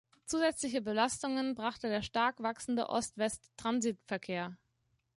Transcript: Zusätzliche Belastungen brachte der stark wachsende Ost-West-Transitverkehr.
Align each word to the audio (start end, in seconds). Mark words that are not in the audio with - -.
Zusätzliche 0.25 0.81
Belastungen 0.81 1.53
brachte 1.53 1.87
der 1.87 2.01
stark 2.01 2.41
wachsende 2.41 2.89
Ost-West-Transitverkehr. 2.89 4.57